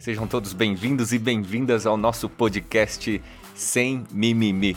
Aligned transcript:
Sejam 0.00 0.26
todos 0.26 0.54
bem-vindos 0.54 1.12
e 1.12 1.18
bem-vindas 1.18 1.84
ao 1.84 1.94
nosso 1.94 2.26
podcast 2.26 3.22
Sem 3.54 4.02
Mimimi. 4.10 4.74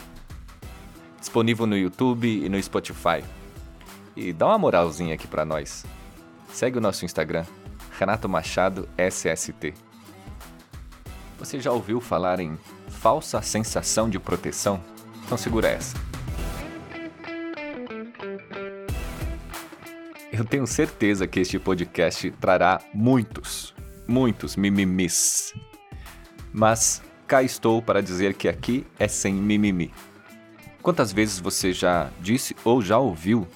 Disponível 1.17 1.65
no 1.65 1.77
YouTube 1.77 2.27
e 2.27 2.49
no 2.49 2.61
Spotify. 2.61 3.23
E 4.17 4.33
dá 4.33 4.47
uma 4.47 4.57
moralzinha 4.57 5.15
aqui 5.15 5.25
para 5.25 5.45
nós. 5.45 5.85
Segue 6.49 6.77
o 6.77 6.81
nosso 6.81 7.05
Instagram, 7.05 7.45
Renato 7.97 8.27
Machado 8.27 8.85
SST. 8.97 9.73
Você 11.39 11.57
já 11.61 11.71
ouviu 11.71 12.01
falar 12.01 12.41
em 12.41 12.57
falsa 12.89 13.41
sensação 13.41 14.09
de 14.09 14.19
proteção? 14.19 14.83
Então 15.25 15.37
segura 15.37 15.69
essa. 15.69 15.95
Eu 20.33 20.43
tenho 20.43 20.67
certeza 20.67 21.25
que 21.27 21.39
este 21.39 21.57
podcast 21.57 22.29
trará 22.41 22.81
muitos, 22.93 23.72
muitos 24.07 24.55
mimimis. 24.55 25.53
Mas 26.51 27.01
cá 27.27 27.41
estou 27.41 27.81
para 27.81 28.01
dizer 28.01 28.33
que 28.33 28.47
aqui 28.47 28.85
é 28.99 29.07
sem 29.07 29.33
mimimi. 29.33 29.93
Quantas 30.81 31.11
vezes 31.13 31.39
você 31.39 31.71
já 31.71 32.09
disse 32.19 32.55
ou 32.63 32.81
já 32.81 32.97
ouviu 32.97 33.47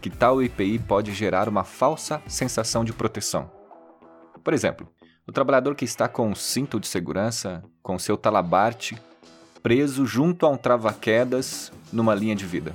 que 0.00 0.10
tal 0.10 0.42
IPI 0.42 0.78
pode 0.80 1.12
gerar 1.14 1.48
uma 1.48 1.64
falsa 1.64 2.20
sensação 2.26 2.84
de 2.84 2.92
proteção? 2.92 3.50
Por 4.42 4.52
exemplo, 4.52 4.88
o 5.26 5.32
trabalhador 5.32 5.74
que 5.74 5.84
está 5.84 6.06
com 6.08 6.30
o 6.30 6.36
cinto 6.36 6.78
de 6.78 6.86
segurança, 6.86 7.62
com 7.82 7.98
seu 7.98 8.16
talabarte, 8.16 9.00
preso 9.62 10.04
junto 10.04 10.44
a 10.44 10.50
um 10.50 10.56
trava-quedas 10.56 11.72
numa 11.90 12.14
linha 12.14 12.36
de 12.36 12.44
vida. 12.44 12.74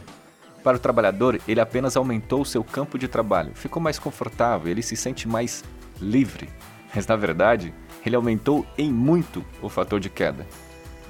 Para 0.64 0.78
o 0.78 0.80
trabalhador, 0.80 1.40
ele 1.48 1.62
apenas 1.62 1.96
aumentou 1.96 2.44
seu 2.44 2.64
campo 2.64 2.98
de 2.98 3.08
trabalho, 3.08 3.54
ficou 3.54 3.82
mais 3.82 4.00
confortável, 4.00 4.72
ele 4.72 4.82
se 4.82 4.96
sente 4.96 5.28
mais 5.28 5.64
livre. 6.02 6.50
Mas 6.94 7.06
na 7.08 7.16
verdade, 7.16 7.74
ele 8.06 8.16
aumentou 8.16 8.66
em 8.78 8.92
muito 8.92 9.46
o 9.62 9.70
fator 9.70 10.00
de 10.00 10.10
queda. 10.10 10.48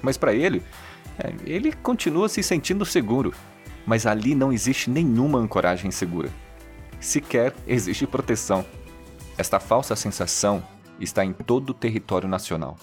Mas 0.01 0.17
para 0.17 0.33
ele, 0.33 0.63
é, 1.17 1.33
ele 1.45 1.71
continua 1.73 2.29
se 2.29 2.41
sentindo 2.41 2.85
seguro, 2.85 3.33
mas 3.85 4.05
ali 4.05 4.35
não 4.35 4.51
existe 4.51 4.89
nenhuma 4.89 5.39
ancoragem 5.39 5.91
segura. 5.91 6.29
Sequer 6.99 7.53
existe 7.67 8.05
proteção. 8.05 8.65
Esta 9.37 9.59
falsa 9.59 9.95
sensação 9.95 10.63
está 10.99 11.23
em 11.23 11.31
todo 11.31 11.69
o 11.69 11.73
território 11.73 12.27
nacional, 12.27 12.77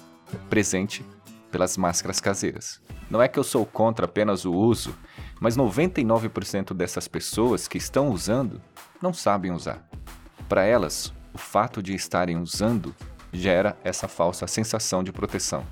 presente 0.48 1.04
pelas 1.50 1.76
máscaras 1.76 2.20
caseiras. 2.20 2.80
Não 3.10 3.22
é 3.22 3.28
que 3.28 3.38
eu 3.38 3.44
sou 3.44 3.64
contra 3.64 4.06
apenas 4.06 4.44
o 4.44 4.52
uso, 4.52 4.96
mas 5.40 5.56
99% 5.56 6.74
dessas 6.74 7.06
pessoas 7.06 7.68
que 7.68 7.78
estão 7.78 8.10
usando 8.10 8.60
não 9.00 9.12
sabem 9.12 9.52
usar. 9.52 9.86
Para 10.48 10.64
elas, 10.64 11.12
o 11.36 11.38
fato 11.38 11.82
de 11.82 11.94
estarem 11.94 12.38
usando 12.38 12.94
gera 13.30 13.76
essa 13.84 14.08
falsa 14.08 14.46
sensação 14.46 15.04
de 15.04 15.12
proteção. 15.12 15.66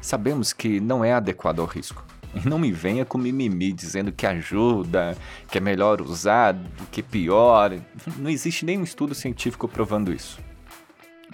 Sabemos 0.00 0.54
que 0.54 0.80
não 0.80 1.04
é 1.04 1.12
adequado 1.12 1.60
ao 1.60 1.66
risco. 1.66 2.02
E 2.34 2.48
não 2.48 2.58
me 2.58 2.72
venha 2.72 3.04
com 3.04 3.18
mimimi 3.18 3.70
dizendo 3.70 4.10
que 4.10 4.26
ajuda, 4.26 5.14
que 5.50 5.58
é 5.58 5.60
melhor 5.60 6.00
usar 6.00 6.52
do 6.52 6.86
que 6.90 7.02
pior. 7.02 7.78
Não 8.16 8.30
existe 8.30 8.64
nenhum 8.64 8.82
estudo 8.82 9.14
científico 9.14 9.68
provando 9.68 10.10
isso. 10.10 10.40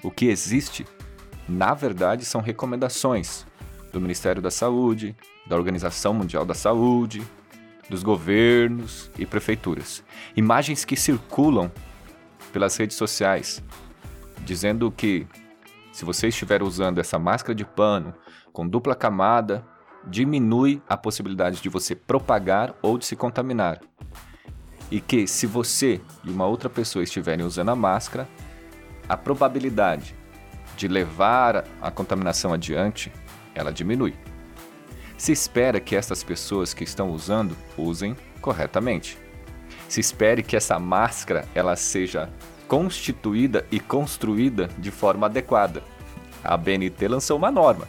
O 0.03 0.11
que 0.11 0.27
existe, 0.27 0.85
na 1.49 1.73
verdade, 1.73 2.25
são 2.25 2.41
recomendações 2.41 3.47
do 3.93 4.01
Ministério 4.01 4.43
da 4.43 4.51
Saúde, 4.51 5.15
da 5.47 5.55
Organização 5.55 6.13
Mundial 6.13 6.45
da 6.45 6.55
Saúde, 6.55 7.23
dos 7.89 8.03
governos 8.03 9.13
e 9.17 9.25
prefeituras. 9.25 10.03
Imagens 10.37 10.85
que 10.85 10.97
circulam 10.97 11.71
pelas 12.51 12.77
redes 12.77 12.97
sociais 12.97 13.63
dizendo 14.45 14.91
que 14.91 15.27
se 15.93 16.05
você 16.05 16.29
estiver 16.29 16.63
usando 16.63 16.99
essa 16.99 17.19
máscara 17.19 17.55
de 17.55 17.65
pano 17.65 18.15
com 18.53 18.67
dupla 18.67 18.95
camada, 18.95 19.65
diminui 20.07 20.83
a 20.89 20.97
possibilidade 20.97 21.61
de 21.61 21.69
você 21.69 21.95
propagar 21.95 22.75
ou 22.83 22.99
de 22.99 23.07
se 23.07 23.17
contaminar. 23.17 23.81
E 24.91 25.01
que 25.01 25.27
se 25.27 25.47
você 25.47 26.01
e 26.25 26.31
uma 26.31 26.47
outra 26.47 26.69
pessoa 26.69 27.03
estiverem 27.03 27.45
usando 27.45 27.69
a 27.69 27.77
máscara, 27.77 28.29
a 29.09 29.17
probabilidade 29.17 30.17
de 30.77 30.89
levar 30.89 31.65
a 31.81 31.91
contaminação 31.91 32.53
adiante, 32.53 33.13
ela 33.55 33.73
diminui. 33.73 34.15
Se 35.17 35.33
espera 35.33 35.79
que 35.79 35.95
essas 35.95 36.25
pessoas 36.25 36.73
que 36.73 36.83
estão 36.83 37.11
usando 37.11 37.57
usem 37.77 38.17
corretamente. 38.41 39.19
Se 39.91 39.99
espere 39.99 40.45
que 40.45 40.55
essa 40.55 40.79
máscara 40.79 41.49
ela 41.53 41.75
seja 41.75 42.31
constituída 42.69 43.67
e 43.73 43.81
construída 43.81 44.69
de 44.79 44.89
forma 44.89 45.27
adequada. 45.27 45.83
A 46.45 46.57
BNT 46.57 47.09
lançou 47.09 47.37
uma 47.37 47.51
norma, 47.51 47.89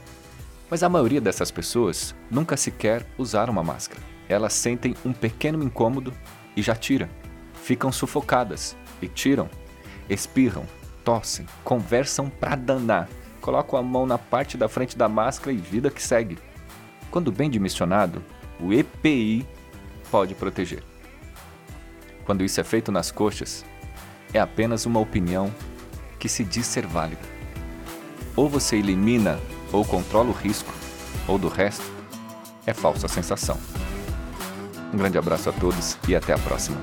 mas 0.67 0.81
a 0.81 0.89
maioria 0.89 1.21
dessas 1.21 1.51
pessoas 1.51 2.15
nunca 2.31 2.57
sequer 2.57 3.05
usaram 3.19 3.53
uma 3.53 3.63
máscara. 3.63 4.01
Elas 4.27 4.53
sentem 4.53 4.95
um 5.05 5.13
pequeno 5.13 5.63
incômodo 5.63 6.11
e 6.57 6.63
já 6.63 6.73
tiram. 6.73 7.07
Ficam 7.53 7.91
sufocadas 7.91 8.75
e 8.99 9.07
tiram. 9.07 9.47
Espirram, 10.09 10.65
tossem, 11.05 11.45
conversam 11.63 12.31
pra 12.31 12.55
danar, 12.55 13.07
colocam 13.41 13.77
a 13.77 13.83
mão 13.83 14.07
na 14.07 14.17
parte 14.17 14.57
da 14.57 14.67
frente 14.67 14.97
da 14.97 15.07
máscara 15.07 15.53
e 15.53 15.57
vida 15.57 15.91
que 15.91 16.01
segue. 16.01 16.39
Quando 17.11 17.31
bem 17.31 17.47
dimensionado, 17.47 18.23
o 18.59 18.73
EPI 18.73 19.47
pode 20.09 20.33
proteger. 20.33 20.90
Quando 22.31 22.45
isso 22.45 22.61
é 22.61 22.63
feito 22.63 22.93
nas 22.93 23.11
coxas, 23.11 23.65
é 24.33 24.39
apenas 24.39 24.85
uma 24.85 25.01
opinião 25.01 25.53
que 26.17 26.29
se 26.29 26.45
diz 26.45 26.65
ser 26.65 26.87
válida. 26.87 27.19
Ou 28.37 28.47
você 28.47 28.77
elimina 28.77 29.37
ou 29.69 29.83
controla 29.83 30.29
o 30.29 30.31
risco, 30.31 30.73
ou 31.27 31.37
do 31.37 31.49
resto, 31.49 31.83
é 32.65 32.73
falsa 32.73 33.09
sensação. 33.09 33.59
Um 34.93 34.97
grande 34.97 35.17
abraço 35.17 35.49
a 35.49 35.51
todos 35.51 35.97
e 36.07 36.15
até 36.15 36.31
a 36.31 36.37
próxima. 36.37 36.77